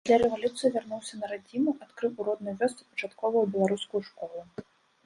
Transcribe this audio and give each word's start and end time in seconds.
Пасля 0.03 0.17
рэвалюцыі 0.21 0.71
вярнуўся 0.77 1.19
на 1.19 1.25
радзіму, 1.31 1.75
адкрыў 1.87 2.11
у 2.19 2.27
роднай 2.31 2.57
вёсцы 2.63 2.81
пачатковую 2.89 3.45
беларускую 3.55 4.01
школу. 4.11 4.41